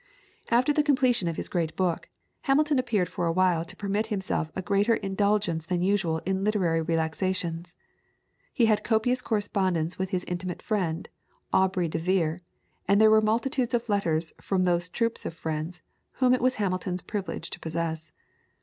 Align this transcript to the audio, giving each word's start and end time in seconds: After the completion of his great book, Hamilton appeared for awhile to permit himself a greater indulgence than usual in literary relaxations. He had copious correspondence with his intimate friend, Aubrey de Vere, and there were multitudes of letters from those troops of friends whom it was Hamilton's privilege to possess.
After 0.49 0.73
the 0.73 0.81
completion 0.81 1.27
of 1.27 1.37
his 1.37 1.47
great 1.47 1.75
book, 1.75 2.09
Hamilton 2.45 2.79
appeared 2.79 3.07
for 3.07 3.27
awhile 3.27 3.63
to 3.63 3.75
permit 3.75 4.07
himself 4.07 4.51
a 4.55 4.61
greater 4.63 4.95
indulgence 4.95 5.67
than 5.67 5.83
usual 5.83 6.17
in 6.25 6.43
literary 6.43 6.81
relaxations. 6.81 7.75
He 8.51 8.65
had 8.65 8.83
copious 8.83 9.21
correspondence 9.21 9.99
with 9.99 10.09
his 10.09 10.23
intimate 10.23 10.63
friend, 10.63 11.07
Aubrey 11.53 11.87
de 11.87 11.99
Vere, 11.99 12.39
and 12.87 12.99
there 12.99 13.11
were 13.11 13.21
multitudes 13.21 13.75
of 13.75 13.87
letters 13.89 14.33
from 14.41 14.63
those 14.63 14.89
troops 14.89 15.23
of 15.23 15.35
friends 15.35 15.83
whom 16.13 16.33
it 16.33 16.41
was 16.41 16.55
Hamilton's 16.55 17.03
privilege 17.03 17.51
to 17.51 17.59
possess. 17.59 18.11